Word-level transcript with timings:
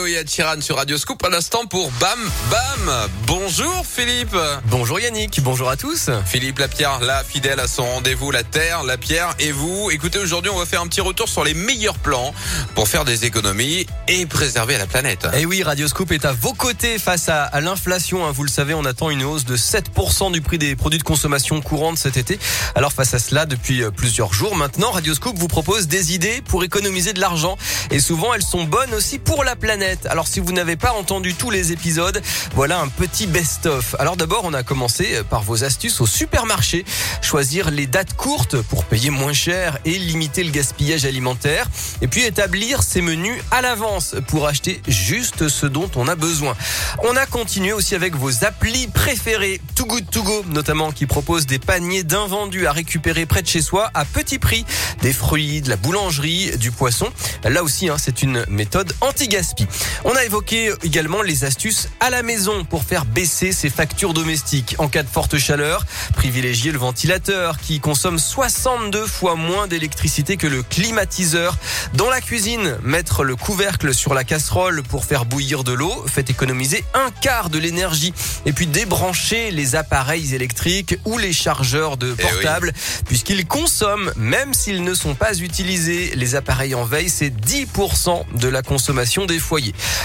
Neo 0.00 0.06
et 0.06 0.24
Chiran 0.24 0.60
sur 0.60 0.76
Radio 0.76 0.96
Scoop 0.96 1.24
à 1.24 1.28
l'instant 1.28 1.66
pour 1.66 1.90
Bam 1.92 2.18
Bam. 2.50 3.08
Bonjour 3.26 3.84
Philippe. 3.86 4.36
Bonjour 4.66 5.00
Yannick, 5.00 5.40
bonjour 5.42 5.68
à 5.68 5.76
tous. 5.76 6.10
Philippe 6.26 6.58
Lapierre, 6.58 7.00
la 7.00 7.24
fidèle 7.24 7.60
à 7.60 7.66
son 7.66 7.84
rendez-vous, 7.84 8.30
la 8.30 8.42
Terre, 8.42 8.82
la 8.82 8.96
Pierre 8.96 9.34
et 9.38 9.52
vous. 9.52 9.90
Écoutez, 9.90 10.18
aujourd'hui, 10.18 10.50
on 10.54 10.58
va 10.58 10.66
faire 10.66 10.80
un 10.80 10.86
petit 10.86 11.00
retour 11.00 11.28
sur 11.28 11.44
les 11.44 11.54
meilleurs 11.54 11.98
plans 11.98 12.34
pour 12.74 12.88
faire 12.88 13.04
des 13.04 13.24
économies 13.24 13.86
et 14.08 14.26
préserver 14.26 14.78
la 14.78 14.86
planète. 14.86 15.24
Et 15.34 15.40
eh 15.40 15.46
oui, 15.46 15.62
Radio 15.62 15.88
Scoop 15.88 16.12
est 16.12 16.24
à 16.24 16.32
vos 16.32 16.52
côtés 16.52 16.98
face 16.98 17.28
à, 17.28 17.44
à 17.44 17.60
l'inflation. 17.60 18.26
Hein. 18.26 18.32
Vous 18.32 18.44
le 18.44 18.50
savez, 18.50 18.74
on 18.74 18.84
attend 18.84 19.10
une 19.10 19.24
hausse 19.24 19.44
de 19.44 19.56
7% 19.56 20.32
du 20.32 20.40
prix 20.40 20.58
des 20.58 20.76
produits 20.76 20.98
de 20.98 21.04
consommation 21.04 21.60
courante 21.60 21.98
cet 21.98 22.16
été. 22.16 22.38
Alors 22.74 22.92
face 22.92 23.14
à 23.14 23.18
cela, 23.18 23.46
depuis 23.46 23.82
euh, 23.82 23.90
plusieurs 23.90 24.32
jours 24.32 24.56
maintenant, 24.56 24.90
Radio 24.90 25.14
Scoop 25.14 25.36
vous 25.38 25.48
propose 25.48 25.88
des 25.88 26.14
idées 26.14 26.42
pour 26.46 26.64
économiser 26.64 27.12
de 27.12 27.20
l'argent. 27.20 27.58
Et 27.90 28.00
souvent, 28.00 28.34
elles 28.34 28.42
sont 28.42 28.64
bonnes 28.64 28.94
aussi 28.94 29.18
pour 29.18 29.44
la 29.44 29.56
planète. 29.56 29.89
Alors 30.08 30.26
si 30.26 30.40
vous 30.40 30.52
n'avez 30.52 30.76
pas 30.76 30.92
entendu 30.92 31.34
tous 31.34 31.50
les 31.50 31.72
épisodes, 31.72 32.22
voilà 32.54 32.80
un 32.80 32.88
petit 32.88 33.26
best-of. 33.26 33.96
Alors 33.98 34.16
d'abord, 34.16 34.42
on 34.44 34.54
a 34.54 34.62
commencé 34.62 35.22
par 35.28 35.42
vos 35.42 35.64
astuces 35.64 36.00
au 36.00 36.06
supermarché. 36.06 36.84
Choisir 37.22 37.70
les 37.70 37.86
dates 37.86 38.14
courtes 38.14 38.60
pour 38.62 38.84
payer 38.84 39.10
moins 39.10 39.32
cher 39.32 39.78
et 39.84 39.98
limiter 39.98 40.44
le 40.44 40.50
gaspillage 40.50 41.04
alimentaire. 41.04 41.66
Et 42.02 42.08
puis 42.08 42.22
établir 42.22 42.82
ses 42.82 43.00
menus 43.00 43.42
à 43.50 43.62
l'avance 43.62 44.14
pour 44.28 44.46
acheter 44.46 44.80
juste 44.88 45.48
ce 45.48 45.66
dont 45.66 45.90
on 45.96 46.08
a 46.08 46.14
besoin. 46.14 46.56
On 47.02 47.16
a 47.16 47.26
continué 47.26 47.72
aussi 47.72 47.94
avec 47.94 48.14
vos 48.14 48.44
applis 48.44 48.88
préférées, 48.88 49.60
Too 49.74 49.86
Good 49.86 50.10
To 50.10 50.22
Go 50.22 50.44
notamment, 50.48 50.92
qui 50.92 51.06
propose 51.06 51.46
des 51.46 51.58
paniers 51.58 52.02
d'invendus 52.02 52.66
à 52.66 52.72
récupérer 52.72 53.26
près 53.26 53.42
de 53.42 53.48
chez 53.48 53.62
soi 53.62 53.90
à 53.94 54.04
petit 54.04 54.38
prix. 54.38 54.64
Des 55.02 55.12
fruits, 55.12 55.60
de 55.62 55.70
la 55.70 55.76
boulangerie, 55.76 56.56
du 56.58 56.70
poisson. 56.70 57.08
Là 57.44 57.62
aussi, 57.62 57.88
hein, 57.88 57.96
c'est 57.98 58.22
une 58.22 58.44
méthode 58.48 58.92
anti-gaspi. 59.00 59.66
On 60.04 60.14
a 60.14 60.24
évoqué 60.24 60.72
également 60.82 61.22
les 61.22 61.44
astuces 61.44 61.88
à 62.00 62.10
la 62.10 62.22
maison 62.22 62.64
pour 62.64 62.84
faire 62.84 63.04
baisser 63.04 63.52
ses 63.52 63.70
factures 63.70 64.14
domestiques. 64.14 64.74
En 64.78 64.88
cas 64.88 65.02
de 65.02 65.08
forte 65.08 65.38
chaleur, 65.38 65.84
privilégier 66.14 66.72
le 66.72 66.78
ventilateur 66.78 67.58
qui 67.58 67.80
consomme 67.80 68.18
62 68.18 69.06
fois 69.06 69.36
moins 69.36 69.66
d'électricité 69.66 70.36
que 70.36 70.46
le 70.46 70.62
climatiseur. 70.62 71.56
Dans 71.94 72.08
la 72.08 72.20
cuisine, 72.20 72.76
mettre 72.82 73.24
le 73.24 73.36
couvercle 73.36 73.94
sur 73.94 74.14
la 74.14 74.24
casserole 74.24 74.82
pour 74.82 75.04
faire 75.04 75.24
bouillir 75.24 75.64
de 75.64 75.72
l'eau 75.72 76.04
fait 76.06 76.30
économiser 76.30 76.84
un 76.94 77.10
quart 77.20 77.50
de 77.50 77.58
l'énergie. 77.58 78.14
Et 78.46 78.52
puis 78.52 78.66
débrancher 78.66 79.50
les 79.50 79.76
appareils 79.76 80.34
électriques 80.34 80.98
ou 81.04 81.18
les 81.18 81.32
chargeurs 81.32 81.96
de 81.96 82.14
Eh 82.18 82.22
portable 82.22 82.72
puisqu'ils 83.06 83.46
consomment, 83.46 84.12
même 84.16 84.54
s'ils 84.54 84.82
ne 84.82 84.94
sont 84.94 85.14
pas 85.14 85.38
utilisés. 85.38 86.12
Les 86.16 86.34
appareils 86.34 86.74
en 86.74 86.84
veille, 86.84 87.10
c'est 87.10 87.30
10% 87.30 88.24
de 88.34 88.48
la 88.48 88.62
consommation 88.62 89.26
des 89.26 89.38
foyers. 89.38 89.59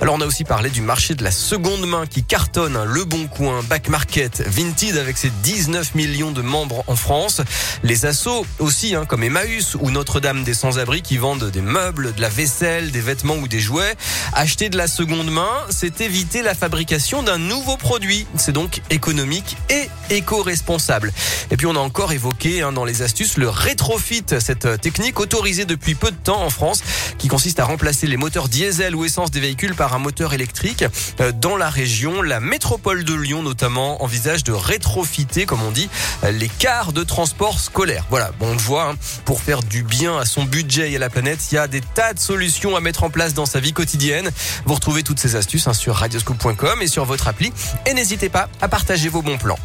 Alors 0.00 0.14
on 0.14 0.20
a 0.20 0.26
aussi 0.26 0.44
parlé 0.44 0.70
du 0.70 0.80
marché 0.80 1.14
de 1.14 1.24
la 1.24 1.30
seconde 1.30 1.86
main 1.86 2.06
qui 2.06 2.22
cartonne, 2.22 2.76
hein, 2.76 2.84
Le 2.84 3.04
Bon 3.04 3.26
Coin, 3.26 3.62
Back 3.64 3.88
Market, 3.88 4.42
Vinted 4.46 4.96
avec 4.96 5.16
ses 5.16 5.30
19 5.42 5.94
millions 5.94 6.30
de 6.30 6.42
membres 6.42 6.84
en 6.86 6.96
France. 6.96 7.40
Les 7.82 8.06
assos 8.06 8.46
aussi, 8.58 8.94
hein, 8.94 9.04
comme 9.06 9.22
Emmaüs 9.22 9.76
ou 9.80 9.90
Notre-Dame 9.90 10.44
des 10.44 10.54
Sans-Abri 10.54 11.02
qui 11.02 11.16
vendent 11.16 11.50
des 11.50 11.60
meubles, 11.60 12.14
de 12.14 12.20
la 12.20 12.28
vaisselle, 12.28 12.90
des 12.90 13.00
vêtements 13.00 13.36
ou 13.36 13.48
des 13.48 13.60
jouets. 13.60 13.94
Acheter 14.32 14.68
de 14.68 14.76
la 14.76 14.86
seconde 14.88 15.30
main, 15.30 15.50
c'est 15.70 16.00
éviter 16.00 16.42
la 16.42 16.54
fabrication 16.54 17.22
d'un 17.22 17.38
nouveau 17.38 17.76
produit. 17.76 18.26
C'est 18.36 18.52
donc 18.52 18.80
économique 18.90 19.56
et 19.70 19.88
éco-responsable. 20.10 21.12
Et 21.50 21.56
puis 21.56 21.66
on 21.66 21.76
a 21.76 21.80
encore 21.80 22.12
évoqué 22.12 22.62
hein, 22.62 22.72
dans 22.72 22.84
les 22.84 23.02
astuces 23.02 23.36
le 23.36 23.48
rétrofit, 23.48 24.24
cette 24.40 24.66
euh, 24.66 24.76
technique 24.76 25.20
autorisée 25.20 25.64
depuis 25.64 25.94
peu 25.94 26.10
de 26.10 26.16
temps 26.16 26.42
en 26.42 26.50
France 26.50 26.82
qui 27.18 27.28
consiste 27.28 27.60
à 27.60 27.64
remplacer 27.64 28.06
les 28.06 28.16
moteurs 28.16 28.48
diesel 28.48 28.94
ou 28.94 29.04
essence 29.04 29.30
des 29.30 29.37
véhicules 29.40 29.74
par 29.74 29.94
un 29.94 29.98
moteur 29.98 30.34
électrique. 30.34 30.84
Euh, 31.20 31.32
Dans 31.32 31.56
la 31.56 31.70
région, 31.70 32.22
la 32.22 32.40
métropole 32.40 33.04
de 33.04 33.14
Lyon 33.14 33.42
notamment 33.42 34.02
envisage 34.02 34.44
de 34.44 34.52
rétrofiter, 34.52 35.46
comme 35.46 35.62
on 35.62 35.70
dit, 35.70 35.88
euh, 36.24 36.30
les 36.30 36.48
cars 36.48 36.92
de 36.92 37.04
transport 37.04 37.60
scolaire. 37.60 38.04
Voilà, 38.10 38.30
bon, 38.38 38.48
on 38.48 38.52
le 38.52 38.58
voit, 38.58 38.90
hein, 38.90 38.94
pour 39.24 39.40
faire 39.42 39.62
du 39.62 39.82
bien 39.82 40.18
à 40.18 40.24
son 40.24 40.44
budget 40.44 40.92
et 40.92 40.96
à 40.96 40.98
la 40.98 41.10
planète, 41.10 41.40
il 41.50 41.56
y 41.56 41.58
a 41.58 41.66
des 41.66 41.80
tas 41.80 42.14
de 42.14 42.18
solutions 42.18 42.76
à 42.76 42.80
mettre 42.80 43.04
en 43.04 43.10
place 43.10 43.34
dans 43.34 43.46
sa 43.46 43.60
vie 43.60 43.72
quotidienne. 43.72 44.30
Vous 44.64 44.74
retrouvez 44.74 45.02
toutes 45.02 45.20
ces 45.20 45.36
astuces 45.36 45.66
hein, 45.66 45.74
sur 45.74 45.94
radioscoop.com 45.96 46.82
et 46.82 46.88
sur 46.88 47.04
votre 47.04 47.28
appli. 47.28 47.52
Et 47.86 47.94
n'hésitez 47.94 48.28
pas 48.28 48.48
à 48.60 48.68
partager 48.68 49.08
vos 49.08 49.22
bons 49.22 49.38
plans. 49.38 49.58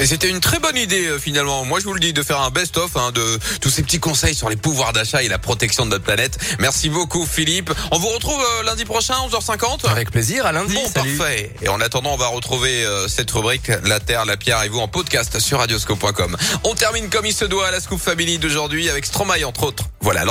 Et 0.00 0.06
c'était 0.06 0.30
une 0.30 0.40
très 0.40 0.58
bonne 0.58 0.78
idée 0.78 1.06
euh, 1.08 1.18
finalement. 1.18 1.64
Moi 1.66 1.78
je 1.78 1.84
vous 1.84 1.92
le 1.92 2.00
dis 2.00 2.14
de 2.14 2.22
faire 2.22 2.40
un 2.40 2.50
best-of 2.50 2.96
hein, 2.96 3.12
de 3.12 3.38
tous 3.60 3.68
ces 3.68 3.82
petits 3.82 4.00
conseils 4.00 4.34
sur 4.34 4.48
les 4.48 4.56
pouvoirs 4.56 4.94
d'achat 4.94 5.22
et 5.22 5.28
la 5.28 5.38
protection 5.38 5.84
de 5.84 5.90
notre 5.90 6.04
planète. 6.04 6.38
Merci 6.58 6.88
beaucoup 6.88 7.26
Philippe. 7.26 7.70
On 7.90 7.98
vous 7.98 8.08
retrouve 8.08 8.40
euh, 8.40 8.62
lundi 8.62 8.86
prochain 8.86 9.14
11h50 9.28 9.86
Avec 9.90 10.10
plaisir, 10.10 10.46
à 10.46 10.52
lundi. 10.52 10.74
Bon, 10.74 10.88
Salut. 10.88 11.16
parfait. 11.18 11.52
Et 11.60 11.68
en 11.68 11.80
attendant, 11.82 12.14
on 12.14 12.16
va 12.16 12.28
retrouver 12.28 12.82
euh, 12.84 13.08
cette 13.08 13.30
rubrique 13.30 13.70
La 13.84 14.00
Terre, 14.00 14.24
la 14.24 14.38
Pierre 14.38 14.62
et 14.62 14.68
vous 14.70 14.80
en 14.80 14.88
podcast 14.88 15.38
sur 15.38 15.58
radioscope.com. 15.58 16.36
On 16.64 16.74
termine 16.74 17.10
comme 17.10 17.26
il 17.26 17.34
se 17.34 17.44
doit 17.44 17.66
à 17.68 17.70
la 17.70 17.80
Scoop 17.80 18.00
Family 18.00 18.38
d'aujourd'hui 18.38 18.88
avec 18.88 19.04
Stromae 19.04 19.44
entre 19.44 19.64
autres. 19.64 19.84
Voilà. 20.00 20.24